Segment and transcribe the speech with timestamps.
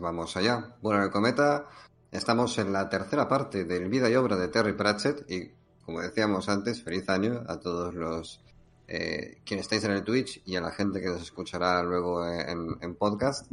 [0.00, 0.76] Vamos allá.
[0.80, 1.66] Bueno, en el cometa
[2.12, 5.50] estamos en la tercera parte del vida y obra de Terry Pratchett y
[5.84, 8.40] como decíamos antes, feliz año a todos los
[8.86, 12.76] eh, quienes estáis en el Twitch y a la gente que nos escuchará luego en,
[12.80, 13.50] en podcast.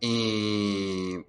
[0.00, 1.24] Y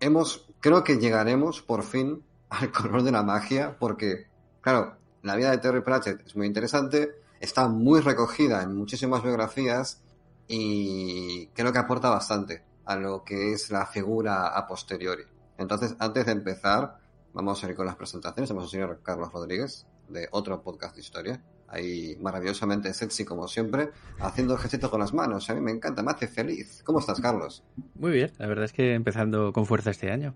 [0.00, 4.26] hemos, creo que llegaremos por fin al color de la magia porque,
[4.60, 10.02] claro, la vida de Terry Pratchett es muy interesante, está muy recogida en muchísimas biografías
[10.46, 15.22] y creo que aporta bastante a lo que es la figura a posteriori.
[15.58, 16.98] Entonces, antes de empezar,
[17.34, 18.48] vamos a ir con las presentaciones.
[18.48, 21.42] Tenemos al señor Carlos Rodríguez, de otro podcast de historia.
[21.68, 25.50] Ahí maravillosamente sexy, como siempre, haciendo ejercicio con las manos.
[25.50, 26.82] A mí me encanta, me hace feliz.
[26.84, 27.62] ¿Cómo estás, Carlos?
[27.94, 30.34] Muy bien, la verdad es que empezando con fuerza este año.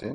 [0.00, 0.08] ¿Sí?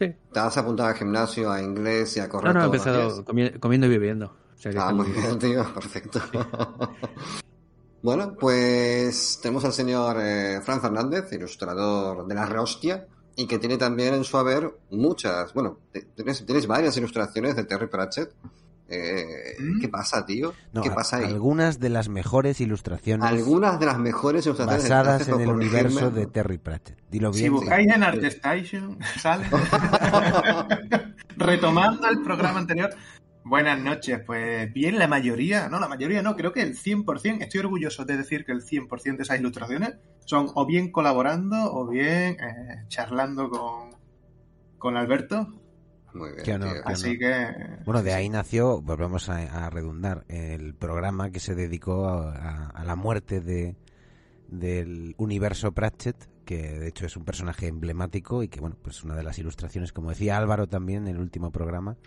[0.00, 0.14] Sí.
[0.32, 3.60] ¿Te has apuntado al gimnasio, a inglés y a correr No, no, he empezado comi-
[3.60, 4.26] comiendo y bebiendo.
[4.54, 6.20] O sea que Ah, muy bien, tío, perfecto.
[8.02, 13.78] Bueno, pues tenemos al señor eh, Fran Fernández, ilustrador de la rehostia, y que tiene
[13.78, 15.78] también en su haber muchas, bueno,
[16.14, 18.34] tienes, tienes varias ilustraciones de Terry Pratchett.
[18.88, 19.80] Eh, ¿Mm?
[19.80, 20.52] ¿Qué pasa, tío?
[20.74, 21.24] No, ¿Qué pasa ahí?
[21.24, 26.26] Algunas de las mejores ilustraciones Algunas de las mejores ilustraciones basadas en el universo de
[26.26, 26.98] Terry Pratchett.
[27.10, 27.52] Dilo Si bien.
[27.54, 29.46] buscáis en ArtStation, sale.
[31.38, 32.90] Retomando el programa anterior.
[33.52, 37.60] Buenas noches, pues bien, la mayoría, no, la mayoría no, creo que el 100%, estoy
[37.60, 42.38] orgulloso de decir que el 100% de esas ilustraciones son o bien colaborando o bien
[42.40, 43.90] eh, charlando con,
[44.78, 45.48] con Alberto.
[46.14, 46.80] Muy bien, tío.
[46.86, 47.46] Así que...
[47.84, 52.66] Bueno, de ahí nació, volvemos a, a redundar, el programa que se dedicó a, a-
[52.70, 53.76] a la muerte de
[54.48, 59.14] del universo Pratchett, que de hecho es un personaje emblemático y que, bueno, pues una
[59.14, 61.98] de las ilustraciones, como decía Álvaro también en el último programa,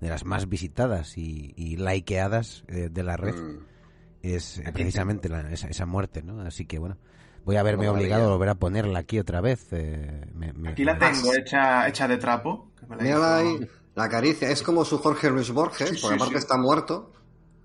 [0.00, 3.58] de las más visitadas y, y likeadas eh, de la red, Mm.
[4.22, 6.40] es eh, precisamente la- esa, esa muerte, ¿no?
[6.42, 6.96] Así que, bueno,
[7.44, 9.66] voy a verme obligado a volver a ponerla aquí otra vez.
[9.72, 12.70] eh, me- me- Aquí la me- tengo hecha, hecha de trapo.
[12.78, 14.50] que me la Mírala ahí, la acaricia.
[14.50, 16.38] Es como su Jorge Luis Borges, Sí, porque sí, aparte sí.
[16.38, 17.12] está muerto.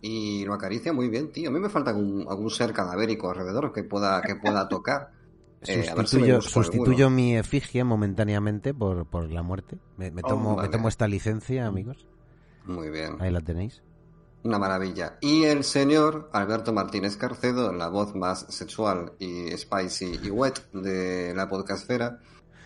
[0.02, 1.50] Y lo acaricia muy bien, tío.
[1.50, 5.12] A mí me falta algún, algún ser cadavérico alrededor que pueda, que pueda tocar.
[5.68, 9.78] Eh, si Sustituyo, mi efigie momentáneamente por, por la muerte.
[9.98, 10.70] Me, me Oh, tomo, vale.
[10.70, 12.08] me tomo esta licencia, amigos.
[12.70, 13.18] Muy bien.
[13.20, 13.82] Ahí la tenéis.
[14.44, 15.18] Una maravilla.
[15.22, 21.34] Y el señor Alberto Martínez Carcedo, la voz más sexual y spicy y wet de
[21.36, 22.20] la podcastfera,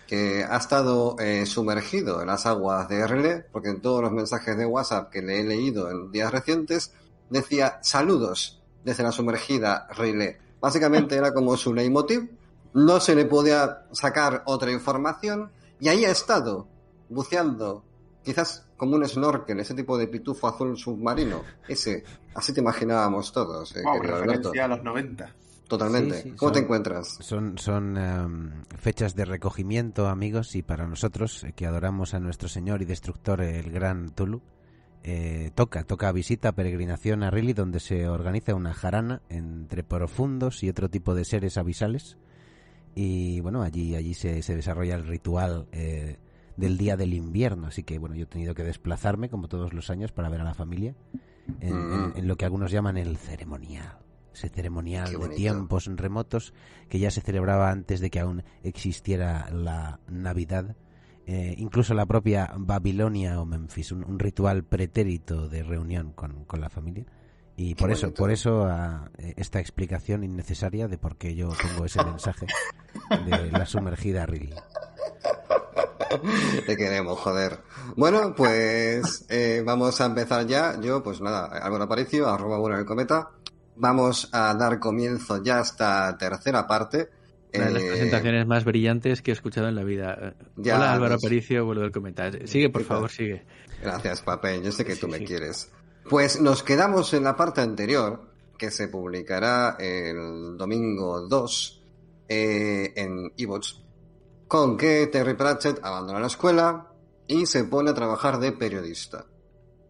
[0.06, 4.58] que ha estado eh, sumergido en las aguas de RL, porque en todos los mensajes
[4.58, 6.92] de WhatsApp que le he leído en días recientes
[7.30, 10.38] decía saludos desde la sumergida Relé.
[10.60, 12.28] Básicamente era como su leitmotiv,
[12.74, 15.50] no se le podía sacar otra información
[15.80, 16.68] y ahí ha estado,
[17.08, 17.84] buceando,
[18.24, 22.02] quizás como un snorkel, ese tipo de pitufo azul submarino, ese,
[22.34, 24.16] así te imaginábamos todos, eh, Wow, Alberto.
[24.20, 25.34] referencia a los 90.
[25.68, 26.16] Totalmente.
[26.22, 27.08] Sí, sí, ¿Cómo te son- encuentras?
[27.20, 32.48] Son, son em, fechas de recogimiento, amigos, y para nosotros, eh, que adoramos a nuestro
[32.48, 34.42] Señor y Destructor, el gran Tulu,
[35.04, 40.68] eh, toca, toca visita, peregrinación a Rili, donde se organiza una jarana entre profundos y
[40.68, 42.18] otro tipo de seres abisales.
[42.94, 46.18] Y bueno, allí, allí se, se desarrolla el ritual eh,
[46.56, 47.66] del día del invierno.
[47.68, 50.44] Así que bueno, yo he tenido que desplazarme, como todos los años, para ver a
[50.44, 50.94] la familia
[51.60, 53.98] en, en- en lo que algunos llaman el ceremonial.
[54.32, 56.54] Ese ceremonial de tiempos remotos
[56.88, 60.74] que ya se celebraba antes de que aún existiera la Navidad.
[61.26, 66.60] Eh, incluso la propia Babilonia o Memphis, un, un ritual pretérito de reunión con, con
[66.60, 67.06] la familia.
[67.56, 68.18] Y Qué por eso, bonito.
[68.22, 72.46] por eso ah, esta explicación innecesaria de por qué yo pongo ese mensaje
[73.24, 74.52] de la sumergida Riley.
[76.66, 77.58] Te queremos, joder.
[77.96, 80.78] Bueno, pues eh, vamos a empezar ya.
[80.80, 83.30] Yo, pues nada, Álvaro Aparicio, arroba bueno el cometa.
[83.76, 87.08] Vamos a dar comienzo ya a esta tercera parte.
[87.54, 90.34] Una de las Eh, presentaciones más brillantes que he escuchado en la vida.
[90.56, 92.30] Ya, Hola Álvaro pues- Aparicio, vuelvo del cometa.
[92.46, 93.44] Sigue, por favor, sigue.
[93.82, 94.62] Gracias, Papel.
[94.62, 95.24] Yo sé que tú Sí, me sí.
[95.24, 95.70] quieres.
[96.08, 98.28] Pues nos quedamos en la parte anterior,
[98.58, 101.82] que se publicará el domingo 2
[102.28, 103.82] eh, en eBooks,
[104.48, 106.90] con que Terry Pratchett abandona la escuela
[107.26, 109.26] y se pone a trabajar de periodista.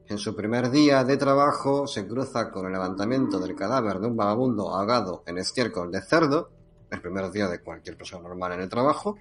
[0.06, 4.16] En su primer día de trabajo se cruza con el levantamiento del cadáver de un
[4.16, 6.50] vagabundo ahogado en estiércol de cerdo,
[6.90, 9.16] el primer día de cualquier persona normal en el trabajo,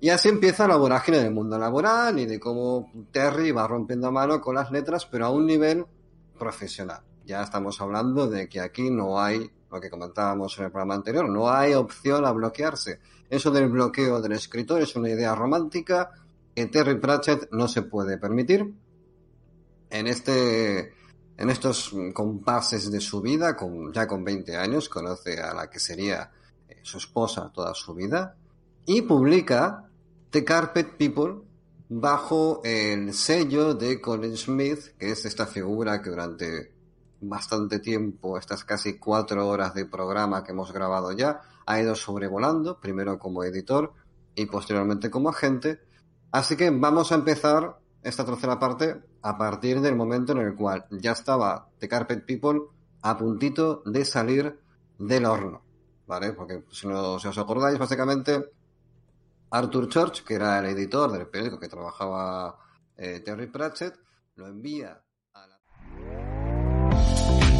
[0.00, 4.10] y así empieza la vorágine del mundo laboral y de cómo Terry va rompiendo a
[4.10, 5.86] mano con las letras, pero a un nivel
[6.38, 7.02] profesional.
[7.24, 11.28] Ya estamos hablando de que aquí no hay, lo que comentábamos en el programa anterior,
[11.28, 13.00] no hay opción a bloquearse.
[13.28, 16.10] Eso del bloqueo del escritor es una idea romántica
[16.54, 18.74] que Terry Pratchett no se puede permitir.
[19.88, 20.92] En este,
[21.38, 23.56] en estos compases de su vida,
[23.92, 26.30] ya con 20 años, conoce a la que sería
[26.68, 28.36] eh, su esposa toda su vida
[28.84, 29.88] y publica
[30.30, 31.42] The Carpet People
[31.88, 36.71] bajo el sello de Colin Smith, que es esta figura que durante
[37.22, 42.80] bastante tiempo, estas casi cuatro horas de programa que hemos grabado ya, ha ido sobrevolando,
[42.80, 43.92] primero como editor
[44.34, 45.80] y posteriormente como agente.
[46.32, 50.86] Así que vamos a empezar esta tercera parte a partir del momento en el cual
[50.90, 52.62] ya estaba The Carpet People
[53.02, 54.60] a puntito de salir
[54.98, 55.62] del horno,
[56.06, 56.32] ¿vale?
[56.32, 58.52] Porque si, no, si os acordáis, básicamente
[59.50, 62.58] Arthur Church, que era el editor del periódico que trabajaba
[62.96, 63.96] eh, Terry Pratchett,
[64.36, 65.00] lo envía.